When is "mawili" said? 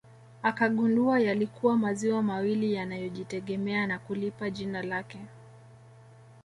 2.23-2.73